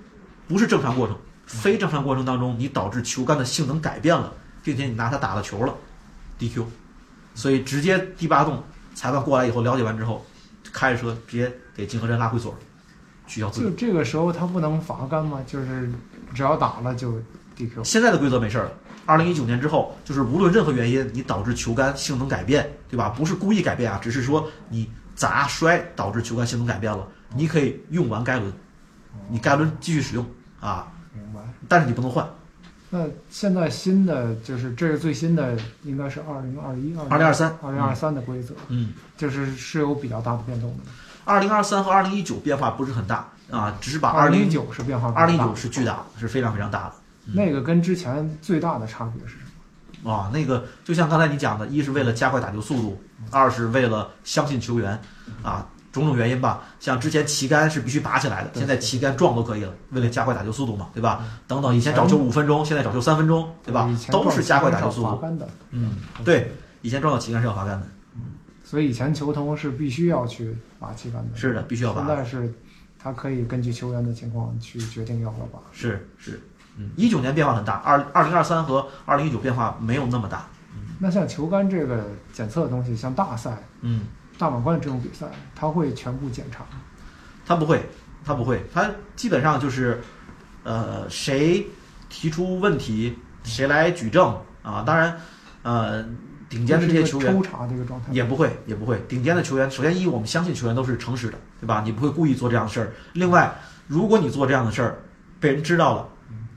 [0.48, 1.16] 不是正常过程？
[1.46, 5.74] 非正常过程当中，你导致球杆的性能改变了，并且你拿它打了球了
[6.38, 6.64] ，DQ。
[7.34, 10.24] 所以直接第八洞裁判过来以后了解完之后，
[10.74, 12.54] 开着车直接给金河镇拉会所，
[13.28, 13.70] 取消资格。
[13.70, 15.40] 就这个时候他不能罚杆吗？
[15.46, 15.90] 就是
[16.34, 17.12] 只要打了就
[17.56, 17.84] DQ。
[17.84, 18.72] 现在的规则没事儿了。
[19.06, 23.08] 二零一九年之后，就是无论任何原因，你导致球杆性能改变，对吧？
[23.10, 27.06] 不是故意改变啊，只是说你砸摔导致球杆性能改变了，
[27.36, 28.52] 你可以用完该轮，
[29.28, 30.26] 你该轮继续使用
[30.58, 31.40] 啊，明白。
[31.68, 32.28] 但是你不能换。
[32.94, 40.84] 那现在新的就是这个最新的，应该是二零二一、二零二三二零二三的规则，嗯，就是是有比较大的变动的。
[41.24, 46.92] 二零二三和二零一九变化不是很大啊，只是把二零一零九是变化二零一九是巨大，是非常非常大的。
[47.32, 49.40] 那个跟之前最大的差别是什
[50.04, 50.12] 么？
[50.12, 53.02] 啊，那个就像刚才你讲的，一是为了加快打球速度，
[53.32, 55.02] 二是为了相信球员，
[55.42, 55.66] 啊，
[56.00, 56.62] 种种原因吧。
[56.78, 61.24] 像之前旗杆是必须拔起来的，现在旗杆撞都可以了，为了加快打球速度嘛，对吧？
[61.46, 65.10] 等等，以前找球五分钟，现在找球三分钟，对吧都是加快打球撞速度。
[65.10, 66.52] 罚杆的，嗯，对，
[66.82, 68.22] 以前撞到旗杆是要罚杆的，嗯
[68.64, 71.36] 所以以前球童是必须要去拔旗杆的。
[71.36, 72.16] 是的，必须要拔现。
[72.16, 72.52] 在是，
[72.98, 75.58] 他可以根据球员的情况去决定要不要拔。
[75.70, 76.40] 是是，
[76.76, 80.46] 嗯，一九年变化很大，二二零二三和二零一九变化没有那么大。
[80.98, 84.02] 那像球杆这个检测的东西，像大赛、嗯，
[84.38, 86.80] 大满贯这种比赛，他会全部检查吗。
[87.46, 87.88] 他不会，
[88.24, 90.02] 他不会，他基本上就是，
[90.62, 91.66] 呃，谁
[92.08, 94.82] 提出问题，谁来举证啊？
[94.86, 95.20] 当然，
[95.62, 96.02] 呃，
[96.48, 98.06] 顶尖的这些球员抽查这个状态。
[98.12, 99.02] 也不会，也不会。
[99.08, 101.82] 顶尖的球员，首先一，我们相信球员都是诚实的，对吧？
[101.84, 102.92] 你不会故意做这样的事儿。
[103.12, 103.54] 另外，
[103.86, 104.98] 如果你做这样的事儿，
[105.38, 106.08] 被人知道了，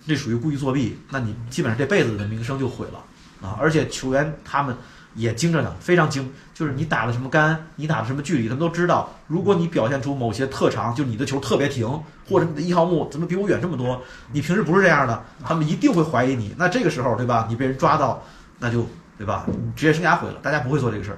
[0.08, 3.04] 这属于故意作弊，那你基本上这辈子的名声就毁了
[3.46, 3.58] 啊！
[3.60, 4.76] 而且球员他们
[5.18, 9.10] 也精着呢，非常精，就是你打了什么杆，你打的什么距离，他们都知道。
[9.28, 11.86] 如果你表现出某些特长，就你的球特别停，
[12.30, 14.02] 或者你的一号木怎么比我远这么多，
[14.32, 16.56] 你平时不是这样的，他们一定会怀疑你。
[16.58, 17.48] 那这个时候，对吧？
[17.50, 18.24] 你被人抓到，
[18.60, 19.46] 那就对吧？
[19.48, 21.18] 你职业生涯毁了，大家不会做这个事儿。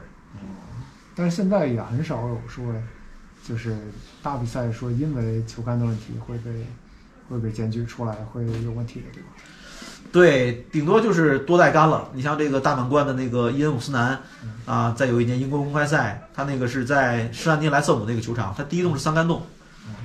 [1.16, 2.64] 但是现在也很少有说，
[3.46, 3.78] 就是
[4.24, 6.66] 大比赛说因为球杆的问题会被
[7.30, 9.30] 会被检举出来会有问题的，对吧？
[10.12, 12.10] 对，顶多就是多带杆了。
[12.14, 14.20] 你像这个大满贯的那个伊恩伍斯南
[14.66, 19.42] 啊，再有一年英国公开赛，他那个是在施兰丁莱瑟姆那个球场，他第一洞是三杆洞，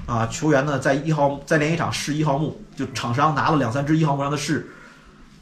[0.07, 4.69] 啊，球员呢在一号在练习场试一号木，就厂商拿了两三支一号木让他试，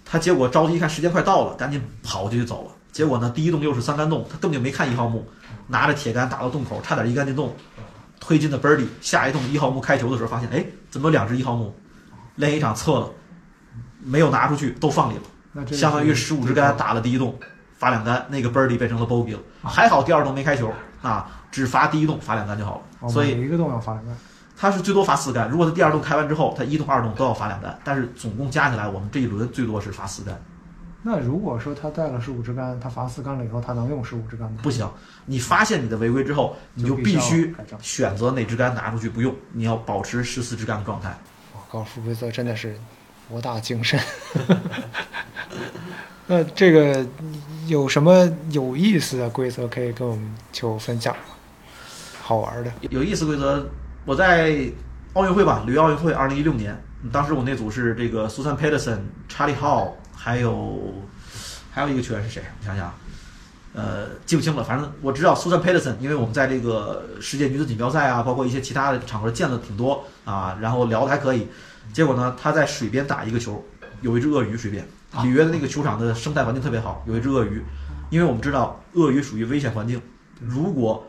[0.04, 2.70] 他结果着急一看时间快到了，赶紧跑就去走了。
[2.92, 5.26] 结果呢，第一洞又是三杆洞，他根本就没看一号木，
[5.66, 7.52] 拿着铁杆打到洞口，差点一杆进洞，
[8.20, 8.86] 推进的 birdie。
[9.00, 11.74] 下一洞一号木开球的时候发现，哎，怎么有两只一号木？
[12.36, 13.10] 练习场测了，
[14.04, 15.66] 没有拿出去，都放里了。
[15.66, 17.38] 相当于十五支杆打了第一洞，
[17.78, 19.40] 罚两杆，那个 birdie 变成了 bogey 了。
[19.62, 22.82] 还好第二洞没开球啊，只罚第一洞罚两杆就好了。
[23.00, 24.16] 哦所以每一个洞要罚两杆。
[24.56, 25.50] 他是最多罚四杆。
[25.50, 30.40] 如果他第二洞开完之后，他一洞、二洞都要罚两杆，但是总共加起来，我们这一轮最多是罚四杆。
[31.02, 34.58] 那如果说他带了十五支杆，他罚四杆了以后，他能用十五支杆吗？
[34.62, 34.88] 不行，
[35.26, 41.08] 你发现你的违规之后，你就就必须选择哪支杆拿出去不用，你要保持十四支杆的状态。
[41.56, 42.78] 哇，高尔夫规则真的是
[43.28, 43.98] 博大精深。
[46.26, 47.04] 那这个
[47.66, 51.20] 有什么有意思的规则可以跟我们球友分享吗？
[52.22, 53.66] 好玩的，有意思规则，
[54.04, 54.70] 我在
[55.14, 56.80] 奥运会吧，里约奥运会二零一六年，
[57.10, 60.94] 当时我那组是这个苏珊·佩德森、查理·浩，还有
[61.72, 62.42] 还有一个球员是谁？
[62.60, 62.94] 我想想，
[63.74, 71.48] 呃，记不清了，反正我知道苏珊·佩德森，因为我们在这个世界女子锦标赛啊，包括一些其他的场合见了挺多啊，然后聊的还可以。
[71.92, 73.64] 结果呢，他在水边打一个球，
[74.00, 74.86] 有一只鳄鱼水边，
[75.22, 77.62] 里约的那个球场的生态环境特别好，有一只鳄鱼，
[78.10, 80.00] 因为我们知道鳄鱼属于危险环境，
[80.40, 81.06] 如果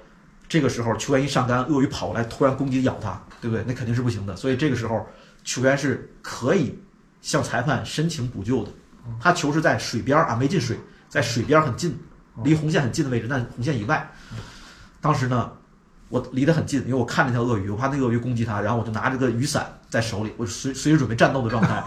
[0.49, 3.63] 这个时候球员一上杆，鳄鱼跑过来突然攻击咬他，对不对？
[3.67, 4.35] 那肯定是不行的。
[4.35, 5.07] 所以这个时候
[5.43, 6.77] 球员是可以
[7.21, 8.71] 向裁判申请补救的。
[9.19, 10.77] 他球是在水边啊，没进水，
[11.09, 11.97] 在水边很近
[12.43, 14.09] 离红线很近的位置，但红线以外。
[15.01, 15.51] 当时呢，
[16.09, 21.83] 我离得很近，因为我看那条鳄鱼，我怕那个鳄鱼攻击他，然后我就拿着个雨伞在手里，我随随时准备战斗的状态。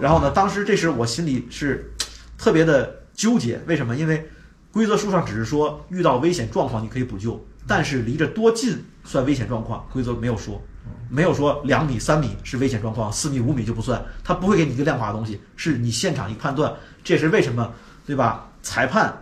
[0.00, 1.92] 然后呢，当时这时我心里是
[2.38, 3.94] 特别的纠结，为什么？
[3.94, 4.26] 因为
[4.72, 10.58] 规则书上只是说遇到危险状况你可以补救，但是离着多近算危险状况，规则没有说，
[11.10, 16.72] 没有说两米、三米是危险状况，四米、五米就不算，他不会给你一个量化的东西，是你现场一判断。
[17.04, 17.70] 这是为什么，
[18.06, 18.50] 对吧？
[18.62, 19.14] 裁判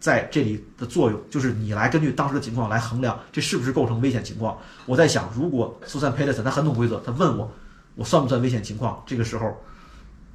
[0.00, 4.58] 在这里的作用就是你来根据当时的情况来衡量这是不是构成危险情况。
[4.86, 7.48] 我在想，如果苏珊·佩德森他很懂规则，他问我
[7.96, 9.52] 我算不算危险情况，这个时候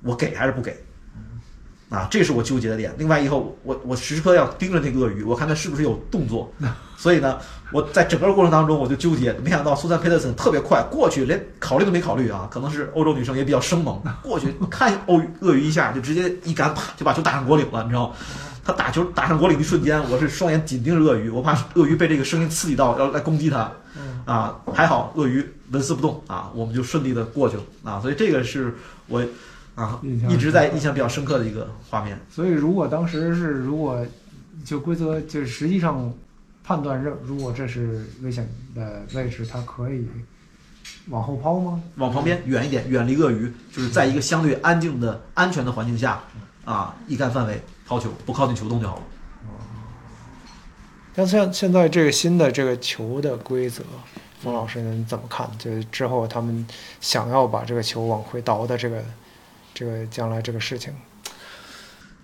[0.02, 0.76] 我给还是不给？
[1.90, 2.94] 啊，这是我纠结的点。
[2.98, 6.50] 另外，以后我我时刻要盯着那个鳄鱼，我看它是不是有动作。
[6.98, 7.38] 所以呢，
[7.72, 9.34] 我在整个过程当中我就纠结。
[9.44, 12.48] 没想到苏珊·佩特森特别快过去，连考虑都没考虑啊。
[12.50, 18.16] 可能是欧洲女生也比较生猛， 过去看鳄鳄鱼一下，就直接一杆啪就把球打上果岭了，你知道吗？
[18.64, 23.70] 他打球打上果岭的瞬间，我是双眼紧盯着鳄鱼，我怕鳄鱼被这个声音刺激到，要来攻击他。
[24.24, 28.00] 啊，还好鳄鱼纹丝不动啊，我们就顺利的过去了啊。
[28.00, 28.76] 所以这个是
[29.08, 29.26] 我。
[29.74, 32.20] 啊，一直在印象比较深刻的一个画面。
[32.30, 34.06] 所以，如果当时是如果
[34.66, 36.14] 就规则就是实际上
[36.62, 40.06] 判断认，如果这是危险的位置，它可以
[41.08, 41.82] 往后抛吗？
[41.96, 46.22] 往旁边远一点，远离鳄鱼，就是在一个相对安静的安全的环境下
[46.66, 49.04] 啊，一杆范围抛球，不靠近球洞就好了。
[51.16, 53.84] 像像现在这个新的这个球的规则，
[54.42, 55.50] 冯老师您怎么看？
[55.58, 56.66] 就是之后他们
[57.00, 59.04] 想要把这个球往回倒的这个。
[59.74, 60.94] 这个将来这个事情，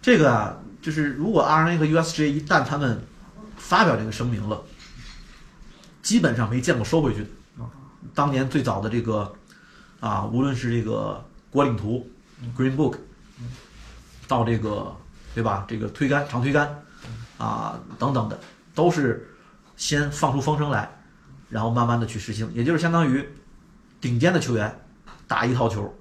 [0.01, 3.01] 这个啊，就是如果 RNA 和 USJ 一旦他们
[3.55, 4.61] 发表这个声明了，
[6.03, 7.29] 基本上没见过收回去的。
[8.13, 9.33] 当年最早的这个
[10.01, 12.05] 啊，无论是这个国领图
[12.55, 12.97] Green Book，
[14.27, 14.93] 到这个
[15.33, 16.83] 对吧，这个推杆长推杆
[17.37, 18.37] 啊等等的，
[18.75, 19.33] 都是
[19.77, 20.96] 先放出风声来，
[21.49, 23.27] 然后慢慢的去实行，也就是相当于
[24.01, 24.79] 顶尖的球员
[25.27, 25.93] 打一套球。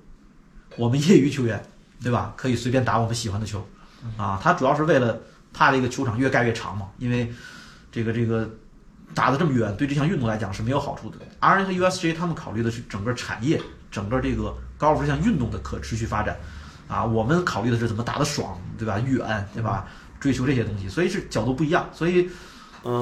[0.76, 1.62] 我们业余球员，
[2.02, 2.34] 对吧？
[2.36, 3.66] 可以随便打我们喜欢的球，
[4.16, 5.18] 啊，他主要是为了
[5.52, 7.32] 怕这个球场越盖越长嘛，因为
[7.90, 8.48] 这个这个
[9.14, 11.16] 打的这么远，对这项运动来讲是没有好处的。
[11.40, 16.36] R N 和 U S J 他们考虑的是整个产业、整个这个高尔夫这项运动的可持续发展，
[16.88, 18.98] 啊，我们考虑的是怎么打得爽，对吧？
[18.98, 19.86] 远，对吧？
[20.18, 21.88] 追求这些东西，所以是角度不一样。
[21.92, 22.28] 所以，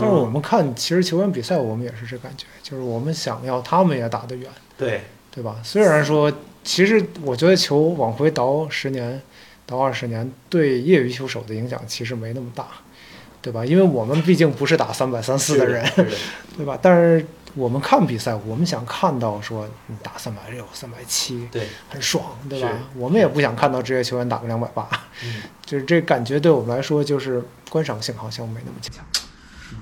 [0.01, 5.57] 但是我们看，其实球员比赛，我们也是这感觉，就是我们想要他们也打得远，对对吧？
[5.63, 6.33] 虽然说。
[6.67, 9.21] 其实我觉得球往回倒十年，
[9.67, 12.67] 倒二十年，对业余球手的影响其实没那么大，
[13.43, 13.63] 对吧？
[13.63, 15.85] 因为我们毕竟不是打三百三四的人，
[16.57, 16.79] 对吧？
[16.81, 22.71] 但是我们看比赛，我们想看到说你打三百六、三百七，对，很爽，对吧？
[22.97, 24.89] 我们也不想看到职业球员打个两百八，
[25.67, 29.05] 就是这感觉对我们来说就是观赏性好像没那么强。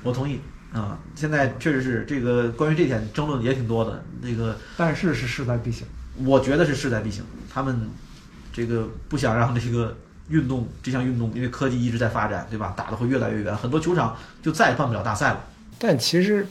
[0.02, 0.40] 我同意
[0.72, 5.86] 啊，现在确实是这个关于这点争论也挺多的，那个但是是势在必行。
[6.24, 7.88] 我觉得是势在必行，他们
[8.52, 9.96] 这个不想让这个
[10.28, 12.74] 运动这项运动，因为科技一直在发展，对吧？
[12.76, 15.44] 打的会越来越远，很多球场就再也办不了大赛了。
[15.78, 16.46] 但其实，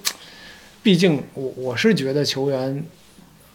[0.83, 2.83] 毕竟我我是觉得球员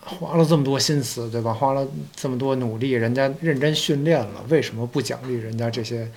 [0.01, 1.53] 花了这么多心思，对吧？
[1.53, 6.09] 花了这么多努力，人家认真训练了，为什么不奖励人家这些，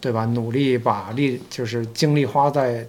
[0.00, 0.24] 对吧？
[0.26, 2.86] 努力把力就是精力花在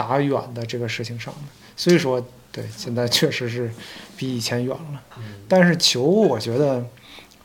[0.00, 1.48] 打远的这个事情上呢？
[1.76, 2.24] 所以说。
[2.52, 3.70] 对，现在确实是
[4.16, 5.00] 比以前远了，
[5.46, 6.84] 但是球我觉得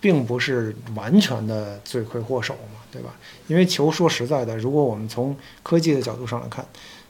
[0.01, 3.13] 并不是完全的罪魁祸首嘛，对吧？
[3.45, 6.65] 因为球说实在的，如果我们从科技的角度上来看，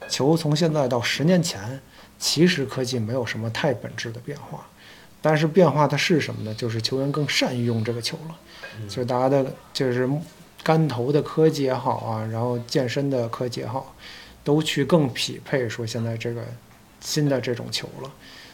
[0.10, 1.80] 球从现在到十年前，
[2.20, 4.68] 其实科技没有什么太本质的变化，
[5.22, 6.54] 但是变化的是什么呢？
[6.54, 8.36] 就是球员更善于用这个球了，
[8.90, 10.10] 就是大家的，就是
[10.62, 13.96] 杆头的科技也好啊，然后健身的科技也好，
[14.46, 16.42] 都去更匹配说现在这个。
[17.02, 18.10] 新的这种球了，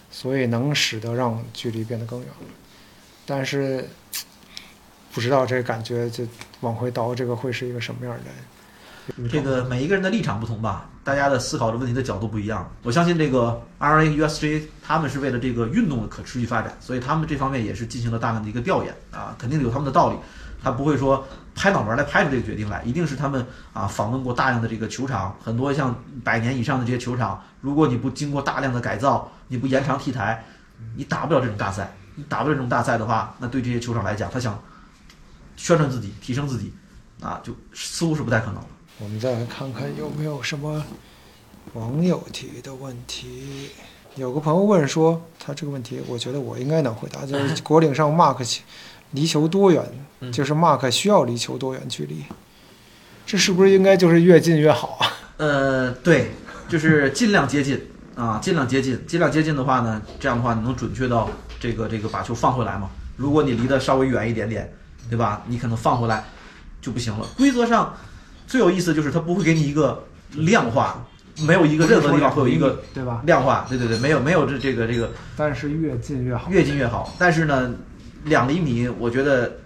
[0.10, 2.47] 所以能使得让距离变得更远了。
[3.25, 3.88] 但是
[5.13, 6.25] 不知道这感觉就
[6.60, 9.30] 往回倒，这个会是一个什么样的？
[9.30, 12.69] 这个每一个人的立场不同吧，大家的思考的问题的角度不一样。
[12.83, 20.17] 我相信这个 R A U S J 他们是为了这个运动的可持续发展，所以他们这方面也是进行了大量的一个调研啊，肯定有他们的道理。
[20.62, 30.45] 他不会说拍脑门来拍出这个决定来，一定是他们啊访问过大量的这个球场，很多像百年以上的这些球场，如果你不经过大量的改造，你不延长 T 台，
[30.95, 31.93] 你打不了这种大赛。
[32.15, 34.62] 你打不了这种大赛的话，那对这些球场来讲，他想
[35.56, 36.73] 宣传自己、提升自己，
[37.21, 38.62] 啊，就似乎是不太可能。
[38.99, 40.83] 我们再来看看有没有什么
[41.73, 43.69] 网友提的问题。
[44.15, 48.60] 有个朋友问说，他这个问题，我觉得我应该能回答，就是国岭上 mark
[49.12, 49.81] 离球多远？
[50.30, 52.24] 就是 mark 需要离球多远距离？
[53.26, 55.08] 这是不是应该就是越近越好啊？
[55.38, 56.32] 呃，对，
[56.67, 57.80] 就是尽量接近
[58.15, 62.90] 啊，尽量接近，尽量接近的话呢，这样的话你能准确到这个这个把球放回来嘛。
[63.15, 64.72] 如果你离得稍微远一点点，
[65.10, 65.44] 对吧？
[65.48, 66.26] 你可能放回来
[66.82, 67.26] 就不行了。
[67.38, 67.96] 规则上
[68.48, 70.04] 最有意思就是它不会给你一个
[70.34, 71.06] 量化，
[71.48, 73.22] 没有一个任何地方会有一个对吧？
[73.26, 76.50] 量化，对对对，没有没有这这个这个但是越近越好。
[76.50, 77.15] 越近越好。
[77.17, 77.72] 但是呢，
[78.26, 79.58] 两厘米我觉得，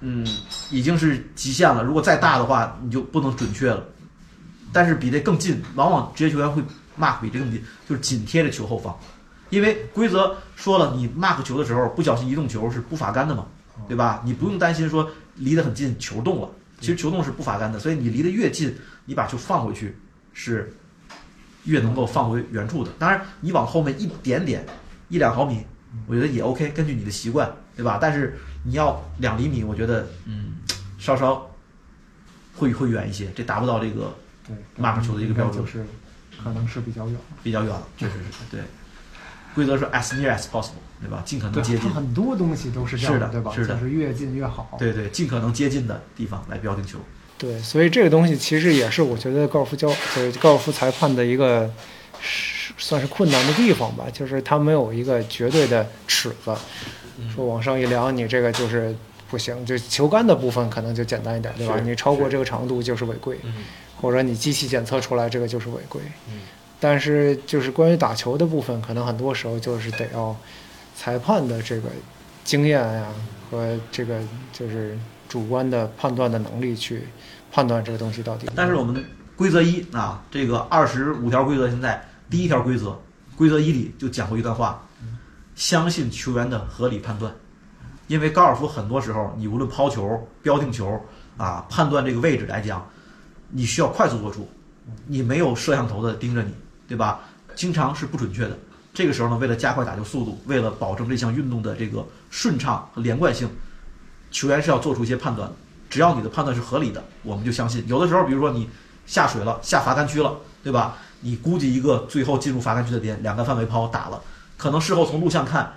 [0.00, 0.26] 嗯，
[0.70, 1.82] 已经是极限了。
[1.82, 3.84] 如果再大的话，你就不能准确了。
[4.72, 6.62] 但是比这更近，往往职业球员会
[6.98, 8.96] mark 比这更近，就是紧贴着球后方。
[9.50, 13.46] 因为规则说了，你 mark 球的时候不小心移动球是不罚杆的嘛，
[13.88, 14.22] 对吧？
[14.24, 16.48] 你不用担心说离得很近球动了，
[16.80, 18.72] 其实球动是不罚杆的，所以你离得越近，
[19.06, 19.96] 你把球放回去
[20.32, 20.72] 是
[21.64, 22.92] 越能够放回原处的。
[22.96, 24.64] 当然，你往后面一点点，
[25.08, 25.66] 一两毫米，
[26.06, 27.98] 我觉得也 OK，根据你的习惯，对吧？
[28.00, 30.56] 但是你要两厘米，我觉得嗯，
[30.98, 31.50] 稍稍
[32.56, 34.16] 会会远一些，这达不到这个
[34.46, 35.84] 对 mark 球的一个标准就是
[36.42, 37.16] 可能是比较远。
[37.42, 38.60] 比较远了，确实是对。
[39.52, 41.22] 规则是 as near as possible，对吧？
[41.24, 43.52] 尽可能，接近，很多东西都是这样是的对吧？
[43.52, 44.76] 是的就是越近越好。
[44.78, 47.00] 对对，尽可能接近的地方来标定球。
[47.36, 51.68] 对，所以这个东西其实也是我觉得高尔夫教就是高尔夫裁判的一个
[52.20, 56.52] 是算是困难的地方吧，就是它没有一个绝对的尺子，
[57.32, 58.92] 说往上一量你这个就是
[59.30, 61.78] 不行，就球杆的部分可能就简单一点，对吧？
[61.78, 63.54] 你超过这个长度就是违规，嗯
[64.00, 66.00] 或者你机器检测出来这个就是违规。
[66.28, 66.40] 嗯
[66.82, 70.34] 但是就是关于打球的部分，可能很多时候就是得要
[70.96, 71.90] 裁判的这个
[72.42, 73.06] 经验呀
[73.50, 74.18] 和这个
[74.50, 77.02] 就是主观的判断的能力去
[77.52, 78.48] 判断这个东西到底。
[78.56, 79.04] 但是我们
[79.36, 82.96] 规则一啊，这个二十五条规则，现在第一条规则，
[83.36, 84.80] 规则一里就讲过一段话，
[85.56, 87.34] 相信球员的合理判断。
[88.06, 91.00] 因为高尔夫很多时候，你无论抛球、标定球
[91.36, 92.88] 啊，判断这个位置来讲，
[93.50, 94.48] 你需要快速做出，
[95.06, 96.54] 你没有摄像头的盯着你，
[96.88, 97.20] 对吧？
[97.54, 98.56] 经常是不准确的。
[98.92, 103.48] 这个时候呢，为了加快打球速度，为了保证这项运动的这个顺畅和连贯性，
[104.30, 105.50] 球员是要做出一些判断。
[105.88, 107.84] 只要你的判断是合理的，我们就相信。
[107.86, 108.68] 有的时候，比如说你
[109.06, 110.96] 下水了，下罚杆区了，对吧？
[111.20, 114.22] 你估计一个最后进入罚杆区的点，两个范围抛打了，
[114.56, 115.72] 可能事后从录像看，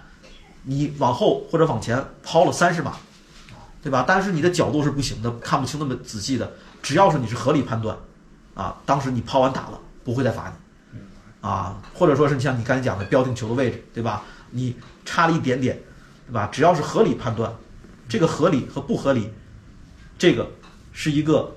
[0.63, 2.93] 你往后或者往前抛了三十码，
[3.81, 4.05] 对吧？
[4.07, 6.51] 但是你的角度是不行的，看不清那么仔细的。
[6.81, 7.97] 只要是你是合理判断，
[8.53, 10.53] 啊，当时你抛完打了，不会再罚
[10.91, 10.99] 你，
[11.47, 14.23] 啊，或者说是你像你刚才讲的标定球的位置，对吧？
[14.51, 14.75] 你
[15.05, 15.77] 差了一点点，
[16.27, 16.47] 对吧？
[16.51, 17.53] 只要是合理判断，
[18.07, 19.29] 这个合理和不合理，
[20.17, 20.49] 这个
[20.91, 21.53] 是一个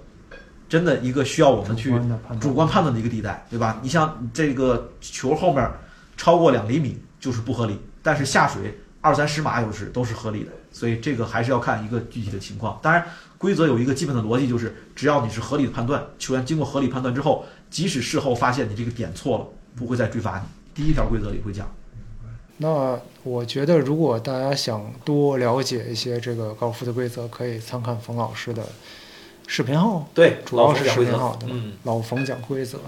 [0.69, 1.95] 真的一个需要我们去
[2.41, 3.79] 主观判断的一个地带，对吧？
[3.83, 5.71] 你像这个球后面
[6.17, 12.79] 超过两厘米就是不合理，但是下水二三十码有时都是合理的，所以这个还是要看一个具体的情况。
[12.83, 13.05] 当然，
[13.39, 19.47] 规则有一个基本的逻辑，就是只要你是合理的判断，球员经过合理判断之后，即使事后发现你这个点错了，
[19.77, 20.45] 不会再追罚你。
[20.75, 21.71] 第一条规则里会讲。
[22.59, 28.67] 那我觉得，如果大家想多了解一些这个高尔夫的规则，可以参看冯老师的
[29.47, 32.78] 视频号，对主要是视频号的，嗯，老冯讲规则。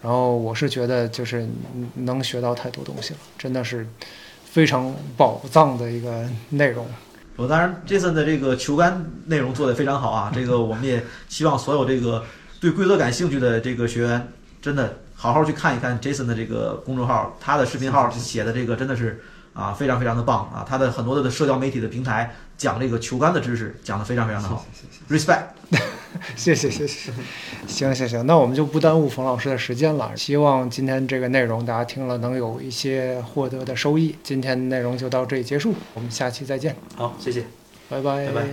[0.00, 1.48] 然后我是觉得，就是
[1.94, 3.86] 能学到太多东西了，真的是
[4.44, 6.86] 非常宝藏的一个内容。
[7.34, 10.30] 我当然，Jason 的这个球杆内容做得非常好啊。
[10.34, 12.24] 这个我们也希望所有这个
[12.60, 14.28] 对规则感兴趣的这个学员，
[14.62, 19.20] 真的好好去看一看 Jason 的这个公众号，他的视频号写的这个真的是
[19.58, 20.64] 啊非常非常的棒啊。
[20.68, 24.64] 他的很多的社交媒体的平台讲这个球杆的知识讲得非常非常的好
[25.10, 25.42] ，respect。
[26.36, 27.12] 谢谢 谢谢，
[27.66, 30.16] 行行行，那我们就不耽误冯老师的时间了。
[30.16, 34.16] 希望今天这个内容大家听了能有一些获得的收益。
[34.22, 37.44] 今天内容就到这里结束，我们下期再见，好，谢谢。
[37.90, 38.48] 拜拜拜拜